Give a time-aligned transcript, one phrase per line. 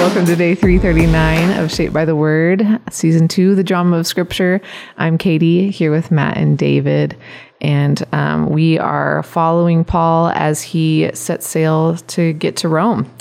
[0.00, 4.62] welcome to day 339 of Shaped by the Word, season two, the drama of Scripture.
[4.96, 7.18] I'm Katie here with Matt and David,
[7.60, 13.12] and um, we are following Paul as he sets sail to get to Rome.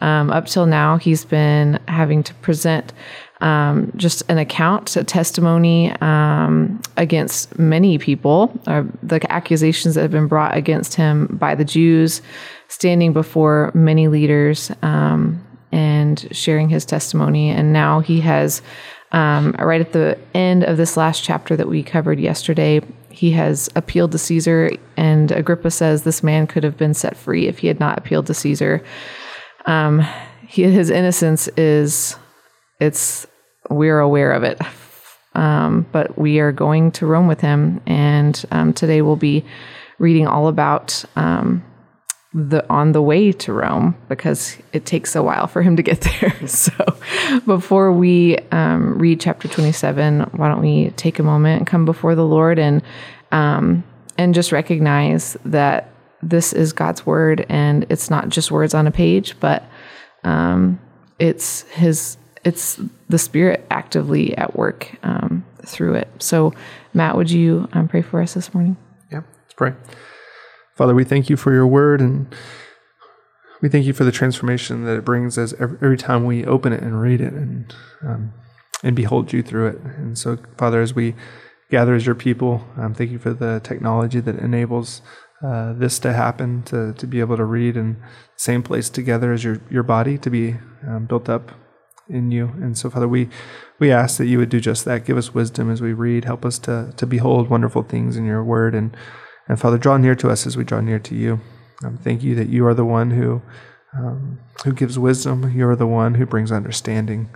[0.00, 2.92] Um, up till now, he's been having to present
[3.40, 10.12] um, just an account, a testimony um, against many people, uh, the accusations that have
[10.12, 12.22] been brought against him by the Jews,
[12.68, 17.50] standing before many leaders um, and sharing his testimony.
[17.50, 18.62] And now he has,
[19.12, 23.68] um, right at the end of this last chapter that we covered yesterday, he has
[23.74, 27.66] appealed to Caesar, and Agrippa says this man could have been set free if he
[27.66, 28.84] had not appealed to Caesar.
[29.66, 30.06] Um,
[30.46, 32.16] he, his innocence is
[32.80, 33.26] it's
[33.70, 34.60] we're aware of it.
[35.34, 39.44] Um, but we are going to Rome with him, and um, today we'll be
[39.98, 41.62] reading all about um,
[42.34, 46.00] the on the way to Rome because it takes a while for him to get
[46.20, 46.46] there.
[46.46, 46.72] so,
[47.46, 52.14] before we um, read chapter twenty-seven, why don't we take a moment and come before
[52.14, 52.82] the Lord and
[53.32, 53.84] um,
[54.16, 55.90] and just recognize that
[56.22, 59.64] this is God's word, and it's not just words on a page, but
[60.24, 60.78] um,
[61.18, 66.08] it's His it's the Spirit actively at work um, through it.
[66.18, 66.52] So,
[66.94, 68.76] Matt, would you um, pray for us this morning?
[69.10, 69.72] Yeah, let's pray.
[70.78, 72.32] Father, we thank you for your word and
[73.60, 76.84] we thank you for the transformation that it brings as every, time we open it
[76.84, 78.32] and read it and um,
[78.84, 79.80] and behold you through it.
[79.80, 81.16] And so, Father, as we
[81.68, 85.02] gather as your people, um, thank you for the technology that enables
[85.44, 89.32] uh, this to happen, to, to be able to read in the same place together
[89.32, 91.50] as your, your body, to be um, built up
[92.08, 92.52] in you.
[92.62, 93.28] And so, Father, we
[93.80, 95.04] we ask that you would do just that.
[95.04, 96.24] Give us wisdom as we read.
[96.24, 98.76] Help us to to behold wonderful things in your word.
[98.76, 98.96] And
[99.48, 101.40] and Father, draw near to us as we draw near to you.
[101.84, 103.42] Um, thank you that you are the one who
[103.96, 105.50] um, who gives wisdom.
[105.52, 107.30] You are the one who brings understanding.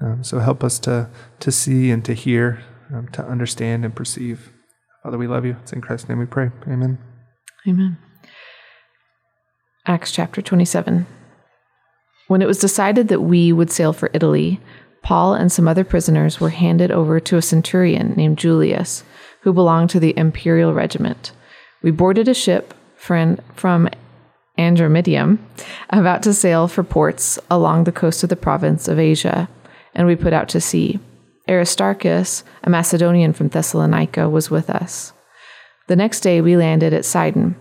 [0.00, 1.10] Um, so help us to
[1.40, 4.52] to see and to hear, um, to understand and perceive.
[5.02, 5.56] Father, we love you.
[5.62, 6.50] It's in Christ's name we pray.
[6.66, 6.98] Amen.
[7.66, 7.98] Amen.
[9.86, 11.06] Acts chapter 27.
[12.26, 14.60] When it was decided that we would sail for Italy,
[15.02, 19.02] Paul and some other prisoners were handed over to a centurion named Julius,
[19.42, 21.32] who belonged to the imperial regiment.
[21.82, 23.38] We boarded a ship from
[24.58, 25.38] Adramyttium,
[25.90, 29.48] about to sail for ports along the coast of the province of Asia,
[29.94, 30.98] and we put out to sea.
[31.48, 35.12] Aristarchus, a Macedonian from Thessalonica, was with us.
[35.86, 37.56] The next day we landed at Sidon,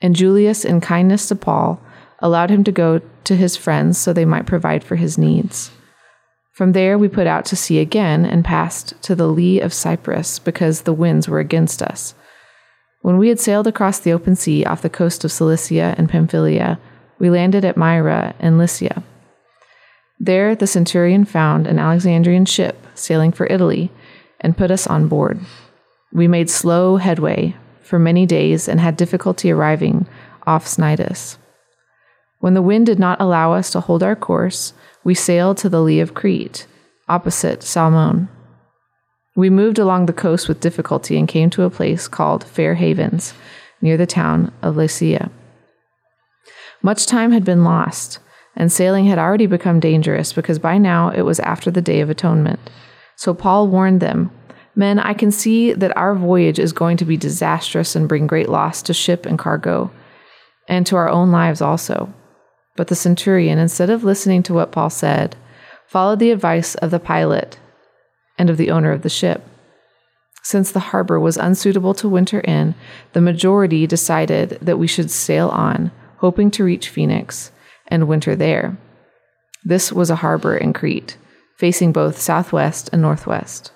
[0.00, 1.82] and Julius, in kindness to Paul,
[2.20, 5.70] allowed him to go to his friends so they might provide for his needs.
[6.52, 10.38] From there, we put out to sea again and passed to the lee of Cyprus
[10.38, 12.14] because the winds were against us.
[13.00, 16.78] When we had sailed across the open sea off the coast of Cilicia and Pamphylia,
[17.18, 19.02] we landed at Myra in Lycia.
[20.20, 23.90] There, the centurion found an Alexandrian ship sailing for Italy
[24.40, 25.40] and put us on board.
[26.12, 30.06] We made slow headway for many days and had difficulty arriving
[30.46, 31.38] off Cnidus.
[32.40, 34.72] When the wind did not allow us to hold our course,
[35.04, 36.66] we sailed to the lee of Crete,
[37.08, 38.28] opposite Salmone.
[39.38, 43.34] We moved along the coast with difficulty and came to a place called Fair Havens,
[43.80, 45.30] near the town of Lasea.
[46.82, 48.18] Much time had been lost,
[48.56, 52.10] and sailing had already become dangerous because by now it was after the Day of
[52.10, 52.58] Atonement.
[53.14, 54.32] So Paul warned them
[54.74, 58.48] Men, I can see that our voyage is going to be disastrous and bring great
[58.48, 59.92] loss to ship and cargo,
[60.66, 62.12] and to our own lives also.
[62.74, 65.36] But the centurion, instead of listening to what Paul said,
[65.86, 67.56] followed the advice of the pilot
[68.38, 69.42] and of the owner of the ship.
[70.42, 72.74] Since the harbor was unsuitable to winter in,
[73.12, 77.50] the majority decided that we should sail on, hoping to reach Phoenix
[77.88, 78.78] and winter there.
[79.64, 81.18] This was a harbor in Crete,
[81.58, 83.72] facing both southwest and northwest.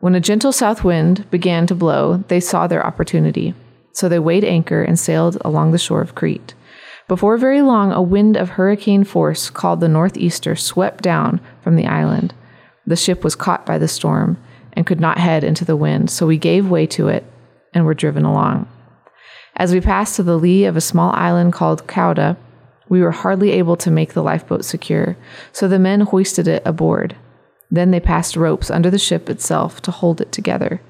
[0.00, 3.54] When a gentle south wind began to blow, they saw their opportunity.
[3.92, 6.54] So they weighed anchor and sailed along the shore of Crete.
[7.08, 11.86] Before very long, a wind of hurricane force called the Northeaster swept down from the
[11.86, 12.32] island.
[12.88, 14.38] The ship was caught by the storm
[14.72, 17.22] and could not head into the wind, so we gave way to it
[17.74, 18.66] and were driven along.
[19.56, 22.38] As we passed to the lee of a small island called Cauda,
[22.88, 25.18] we were hardly able to make the lifeboat secure,
[25.52, 27.14] so the men hoisted it aboard.
[27.70, 30.80] Then they passed ropes under the ship itself to hold it together.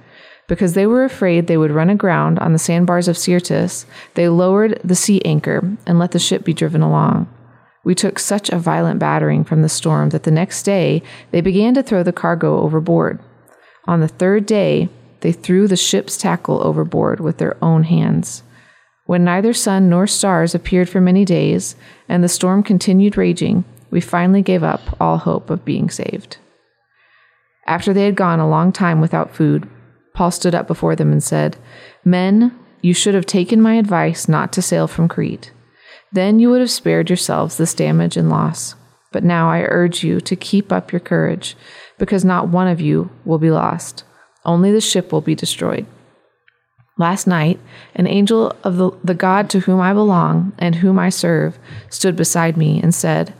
[0.46, 4.80] Because they were afraid they would run aground on the sandbars of Syrtis, they lowered
[4.84, 7.28] the sea anchor and let the ship be driven along.
[7.88, 11.72] We took such a violent battering from the storm that the next day they began
[11.72, 13.18] to throw the cargo overboard.
[13.86, 14.90] On the third day,
[15.20, 18.42] they threw the ship's tackle overboard with their own hands.
[19.06, 21.76] When neither sun nor stars appeared for many days,
[22.10, 26.36] and the storm continued raging, we finally gave up all hope of being saved.
[27.66, 29.66] After they had gone a long time without food,
[30.12, 31.56] Paul stood up before them and said,
[32.04, 35.52] Men, you should have taken my advice not to sail from Crete.
[36.12, 38.74] Then you would have spared yourselves this damage and loss.
[39.12, 41.56] But now I urge you to keep up your courage,
[41.98, 44.04] because not one of you will be lost.
[44.44, 45.86] Only the ship will be destroyed.
[46.98, 47.60] Last night,
[47.94, 51.58] an angel of the, the God to whom I belong and whom I serve
[51.90, 53.34] stood beside me and said,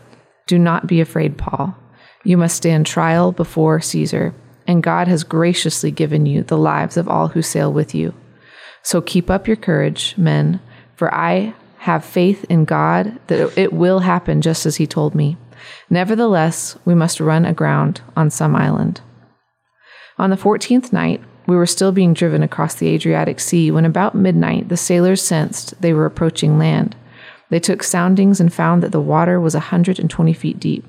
[0.47, 1.77] Do not be afraid, Paul.
[2.25, 4.33] You must stand trial before Caesar,
[4.67, 8.15] and God has graciously given you the lives of all who sail with you.
[8.83, 10.61] So keep up your courage, men,
[10.95, 15.37] for I have faith in God that it will happen just as He told me.
[15.91, 19.01] Nevertheless, we must run aground on some island.
[20.19, 24.15] On the fourteenth night, we were still being driven across the Adriatic Sea when about
[24.15, 26.95] midnight the sailors sensed they were approaching land.
[27.51, 30.85] They took soundings and found that the water was a 120 feet deep.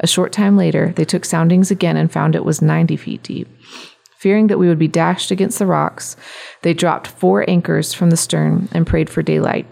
[0.00, 3.48] A short time later, they took soundings again and found it was 90 feet deep.
[4.18, 6.16] Fearing that we would be dashed against the rocks,
[6.62, 9.66] they dropped four anchors from the stern and prayed for daylight.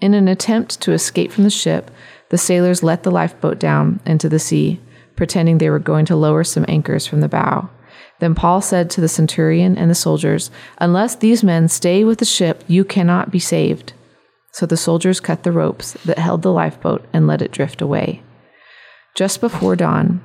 [0.00, 1.90] In an attempt to escape from the ship,
[2.30, 4.80] the sailors let the lifeboat down into the sea,
[5.14, 7.68] pretending they were going to lower some anchors from the bow.
[8.20, 12.24] Then Paul said to the centurion and the soldiers, Unless these men stay with the
[12.24, 13.92] ship, you cannot be saved.
[14.52, 18.22] So the soldiers cut the ropes that held the lifeboat and let it drift away.
[19.14, 20.22] Just before dawn,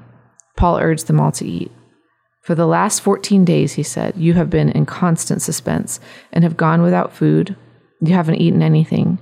[0.56, 1.72] Paul urged them all to eat.
[2.42, 6.00] For the last 14 days, he said, you have been in constant suspense
[6.32, 7.56] and have gone without food.
[8.02, 9.18] You haven't eaten anything.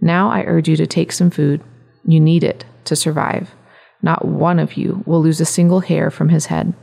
[0.00, 1.62] Now I urge you to take some food.
[2.04, 3.54] You need it to survive.
[4.02, 6.74] Not one of you will lose a single hair from his head.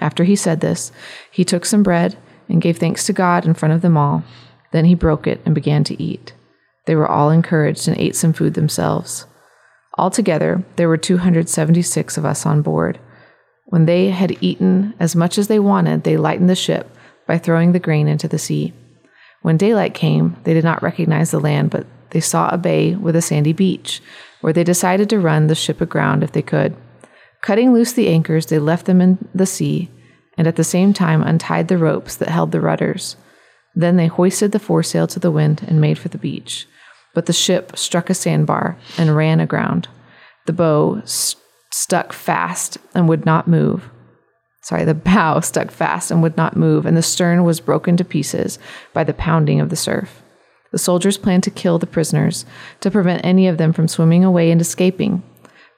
[0.00, 0.92] After he said this,
[1.30, 2.16] he took some bread
[2.48, 4.24] and gave thanks to God in front of them all.
[4.72, 6.32] Then he broke it and began to eat.
[6.86, 9.26] They were all encouraged and ate some food themselves.
[9.98, 12.98] Altogether, there were 276 of us on board.
[13.66, 16.90] When they had eaten as much as they wanted, they lightened the ship
[17.26, 18.72] by throwing the grain into the sea.
[19.42, 23.16] When daylight came, they did not recognize the land, but they saw a bay with
[23.16, 24.00] a sandy beach,
[24.40, 26.76] where they decided to run the ship aground if they could.
[27.42, 29.90] Cutting loose the anchors, they left them in the sea,
[30.36, 33.16] and at the same time untied the ropes that held the rudders.
[33.74, 36.66] Then they hoisted the foresail to the wind and made for the beach.
[37.14, 39.88] But the ship struck a sandbar and ran aground.
[40.46, 41.42] The bow st-
[41.72, 43.88] stuck fast and would not move.
[44.62, 48.04] Sorry, the bow stuck fast and would not move, and the stern was broken to
[48.04, 48.58] pieces
[48.92, 50.22] by the pounding of the surf.
[50.70, 52.46] The soldiers planned to kill the prisoners
[52.80, 55.22] to prevent any of them from swimming away and escaping.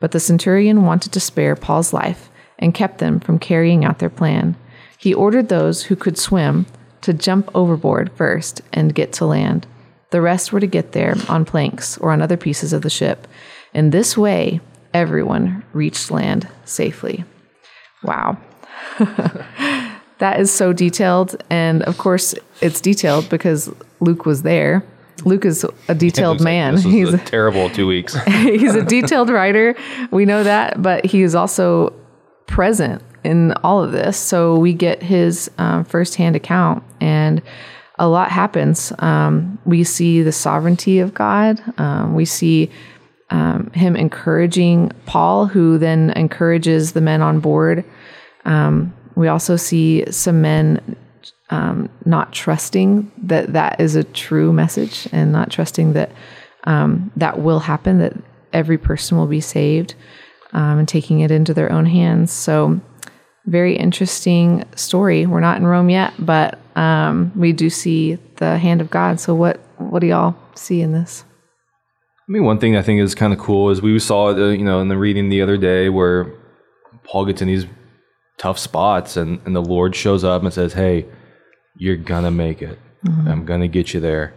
[0.01, 4.11] But the centurion wanted to spare Paul's life and kept them from carrying out their
[4.11, 4.57] plan.
[4.99, 6.67] He ordered those who could swim
[7.01, 9.67] to jump overboard first and get to land.
[10.11, 13.27] The rest were to get there on planks or on other pieces of the ship.
[13.73, 14.61] In this way,
[14.93, 17.25] everyone reached land safely.
[18.03, 18.37] Wow.
[20.23, 21.35] that is so detailed.
[21.51, 24.85] And of course, it's detailed because Luke was there.
[25.25, 26.77] Luke is a detailed like man.
[26.77, 28.15] this He's a terrible two weeks.
[28.27, 29.75] he's a detailed writer.
[30.13, 31.93] We know that, but he is also
[32.47, 34.17] present in all of this.
[34.17, 37.43] So we get his um, firsthand account, and
[37.99, 38.93] a lot happens.
[39.01, 41.61] Um, we see the sovereignty of God.
[41.79, 42.71] Um, we see
[43.31, 47.85] um, him encouraging Paul, who then encourages the men on board.
[48.45, 50.97] Um, we also see some men
[51.51, 56.11] um, not trusting that that is a true message and not trusting that
[56.65, 58.15] um, that will happen, that
[58.53, 59.95] every person will be saved,
[60.53, 62.33] um, and taking it into their own hands.
[62.33, 62.81] So,
[63.47, 65.27] very interesting story.
[65.27, 69.21] We're not in Rome yet, but um, we do see the hand of God.
[69.21, 71.25] So, what what do y'all see in this?
[72.29, 74.65] I mean, one thing I think is kind of cool is we saw uh, you
[74.65, 76.33] know, in the reading the other day where
[77.05, 77.67] Paul gets in these
[78.43, 81.07] tough spots and, and the Lord shows up and says, Hey,
[81.77, 82.77] you're gonna make it.
[83.07, 83.29] Mm-hmm.
[83.29, 84.35] I'm gonna get you there.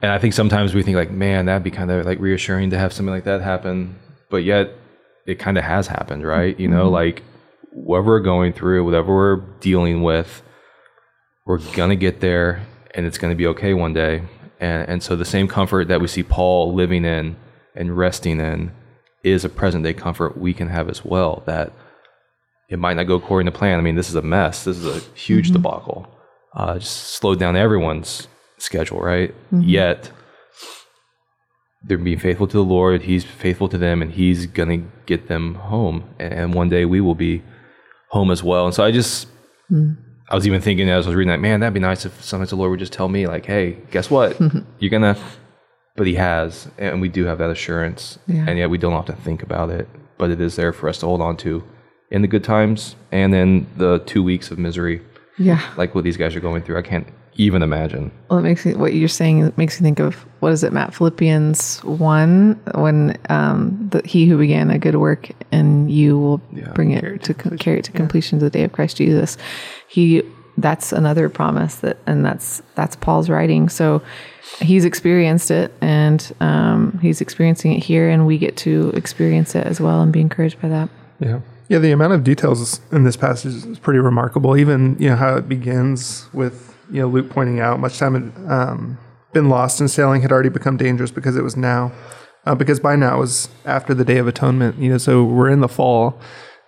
[0.00, 2.78] And I think sometimes we think like, man, that'd be kind of like reassuring to
[2.78, 3.96] have something like that happen.
[4.30, 4.70] But yet
[5.26, 6.58] it kind of has happened, right?
[6.58, 6.94] You know, mm-hmm.
[6.94, 7.22] like
[7.72, 10.42] whatever we're going through, whatever we're dealing with,
[11.44, 14.22] we're gonna get there and it's gonna be okay one day.
[14.60, 17.36] And and so the same comfort that we see Paul living in
[17.74, 18.72] and resting in
[19.22, 21.42] is a present day comfort we can have as well.
[21.44, 21.72] That
[22.72, 23.78] it might not go according to plan.
[23.78, 24.64] I mean, this is a mess.
[24.64, 25.62] This is a huge mm-hmm.
[25.62, 26.08] debacle.
[26.54, 29.30] Uh, just slowed down everyone's schedule, right?
[29.52, 29.62] Mm-hmm.
[29.62, 30.10] Yet
[31.84, 33.02] they're being faithful to the Lord.
[33.02, 36.04] He's faithful to them, and He's gonna get them home.
[36.18, 37.42] And, and one day we will be
[38.08, 38.64] home as well.
[38.64, 39.28] And so I just,
[39.70, 39.92] mm-hmm.
[40.30, 42.50] I was even thinking as I was reading that, man, that'd be nice if sometimes
[42.50, 44.40] the Lord would just tell me, like, hey, guess what?
[44.78, 45.16] You're gonna
[45.94, 48.46] but He has, and we do have that assurance, Yeah.
[48.48, 49.86] and yet we don't often think about it,
[50.16, 51.62] but it is there for us to hold on to
[52.12, 55.00] in the good times and then the two weeks of misery,
[55.38, 55.60] Yeah.
[55.76, 56.78] like what these guys are going through.
[56.78, 58.10] I can't even imagine.
[58.28, 60.72] Well, it makes me, what you're saying it makes me think of what is it,
[60.74, 60.92] Matt?
[60.94, 66.38] Philippians 1, when um, the, he who began a good work and you will
[66.74, 69.38] bring it to co- carry it to completion to the day of Christ Jesus.
[69.88, 70.22] He,
[70.58, 73.70] that's another promise that, and that's, that's Paul's writing.
[73.70, 74.02] So
[74.60, 79.66] he's experienced it and um, he's experiencing it here and we get to experience it
[79.66, 80.90] as well and be encouraged by that.
[81.18, 81.40] Yeah.
[81.72, 84.58] Yeah, the amount of details in this passage is pretty remarkable.
[84.58, 88.52] Even, you know, how it begins with, you know, Luke pointing out much time had
[88.52, 88.98] um,
[89.32, 91.90] been lost and sailing had already become dangerous because it was now.
[92.44, 95.48] Uh, because by now it was after the Day of Atonement, you know, so we're
[95.48, 96.20] in the fall,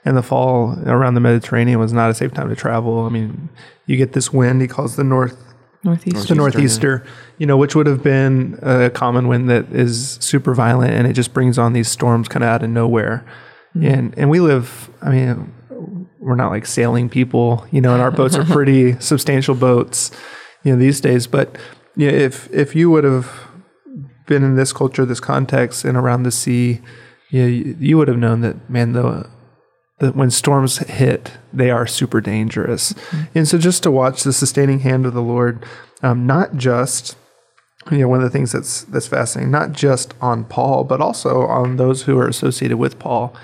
[0.07, 3.05] and the fall around the Mediterranean was not a safe time to travel.
[3.05, 3.51] I mean,
[3.85, 5.37] you get this wind, he calls the north
[5.83, 6.29] Northeast.
[6.29, 7.05] the northeaster,
[7.37, 11.13] you know, which would have been a common wind that is super violent and it
[11.13, 13.23] just brings on these storms kind of out of nowhere.
[13.77, 13.87] Mm-hmm.
[13.87, 15.55] And and we live, I mean,
[16.21, 20.11] we're not like sailing people, you know, and our boats are pretty substantial boats,
[20.63, 21.27] you know, these days.
[21.27, 21.57] But
[21.97, 23.31] yeah, if if you would have
[24.27, 26.81] been in this culture, this context, and around the sea,
[27.31, 29.31] you, know, you, you would have known that man, the uh,
[29.99, 32.93] that when storms hit, they are super dangerous.
[32.93, 33.39] Mm-hmm.
[33.39, 35.65] And so just to watch the sustaining hand of the Lord,
[36.03, 37.17] um, not just
[37.91, 41.43] you know one of the things that's that's fascinating, not just on Paul, but also
[41.43, 43.35] on those who are associated with Paul.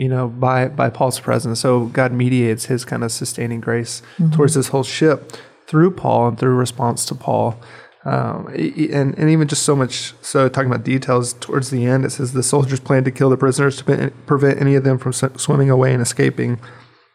[0.00, 1.60] You know, by by Paul's presence.
[1.60, 4.00] So God mediates His kind of sustaining grace
[4.32, 7.60] towards this whole ship through Paul and through response to Paul.
[8.06, 12.12] Um, and, and even just so much so talking about details towards the end it
[12.12, 15.12] says the soldiers planned to kill the prisoners to pre- prevent any of them from
[15.12, 16.58] swimming away and escaping.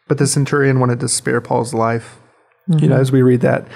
[0.06, 2.20] But the centurion wanted to spare paul's life.
[2.68, 3.66] You know as we read that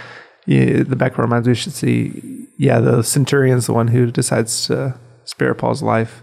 [0.47, 4.13] yeah, the back of our minds we should see yeah the centurion's the one who
[4.13, 6.23] decides to spare paul's life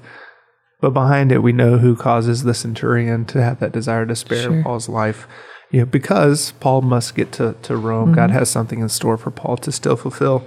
[0.80, 4.44] but behind it we know who causes the centurion to have that desire to spare
[4.44, 4.64] Sure.
[4.64, 5.28] paul's life
[5.72, 8.40] you know, because paul must get to, to rome god mm-hmm.
[8.40, 10.44] has something in store for paul to still fulfill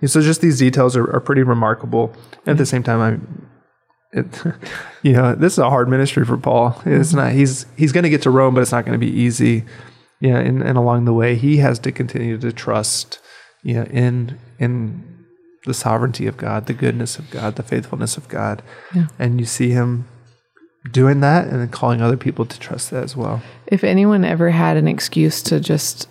[0.00, 2.14] and so just these details are, are pretty remarkable.
[2.46, 3.48] At the same time, I'm,
[4.12, 4.42] it,
[5.02, 6.80] you know, this is a hard ministry for Paul.
[6.84, 7.16] It's mm-hmm.
[7.18, 7.32] not.
[7.32, 9.64] He's he's going to get to Rome, but it's not going to be easy.
[10.20, 13.20] Yeah, and, and along the way, he has to continue to trust,
[13.62, 15.19] you know, in in
[15.66, 18.62] the sovereignty of God, the goodness of God, the faithfulness of God,
[18.94, 19.06] Yeah.
[19.18, 20.06] and you see him
[20.90, 23.42] doing that, and then calling other people to trust that as well.
[23.66, 26.08] If anyone ever had an excuse to just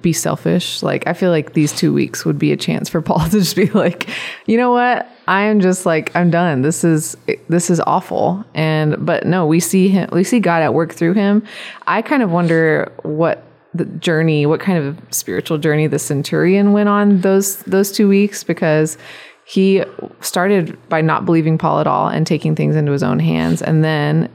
[0.00, 3.20] be selfish, like I feel like these two weeks would be a chance for Paul
[3.26, 4.08] to just be like,
[4.46, 6.62] you know what, I am just like I'm done.
[6.62, 7.16] This is
[7.48, 8.44] this is awful.
[8.54, 11.42] And but no, we see him, we see God at work through him.
[11.86, 16.88] I kind of wonder what the journey, what kind of spiritual journey the centurion went
[16.88, 18.98] on those those two weeks because
[19.44, 19.82] he
[20.20, 23.82] started by not believing Paul at all and taking things into his own hands, and
[23.82, 24.28] then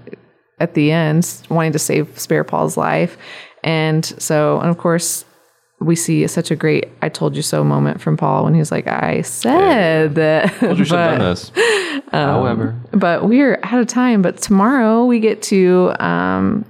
[0.59, 3.17] at the end wanting to save spare Paul's life.
[3.63, 5.23] And so, and of course,
[5.79, 8.87] we see such a great "I told you so" moment from Paul when he's like,
[8.87, 12.03] "I said that." Told you should have done But- this.
[12.11, 14.21] However, but we're out of time.
[14.21, 16.65] But tomorrow we get to um,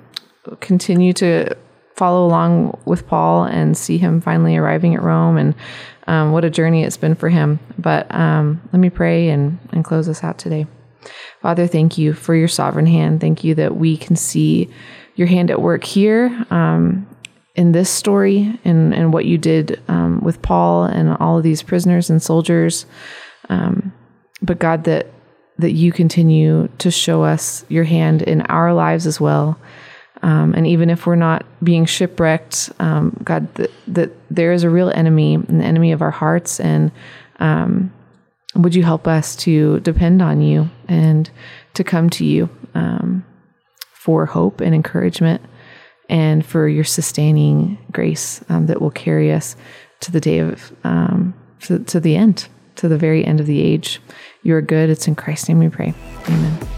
[0.62, 1.56] continue to
[1.98, 5.56] follow along with Paul and see him finally arriving at Rome and
[6.08, 7.60] um, what a journey it's been for him.
[7.78, 10.68] But um, let me pray and, and close us out today.
[11.42, 13.20] Father, thank you for your sovereign hand.
[13.20, 14.70] Thank you that we can see
[15.16, 17.08] your hand at work here um,
[17.56, 21.64] in this story and, and what you did um, with Paul and all of these
[21.64, 22.86] prisoners and soldiers.
[23.50, 23.92] Um,
[24.42, 25.08] but God, that
[25.60, 29.58] that you continue to show us your hand in our lives as well.
[30.28, 33.48] Um, and even if we're not being shipwrecked, um, God,
[33.88, 36.60] that, there is a real enemy, an enemy of our hearts.
[36.60, 36.92] And
[37.40, 37.94] um,
[38.54, 41.30] would you help us to depend on you and
[41.76, 43.26] to come to you um,
[43.94, 45.42] for hope and encouragement
[46.10, 49.56] and for your sustaining grace um, that will carry us
[50.02, 53.62] to the day of, um, to, to the end, to the very end of the
[53.62, 54.02] age.
[54.44, 54.90] You are good.
[54.90, 55.94] It's in Christ's name we pray.
[56.28, 56.77] Amen.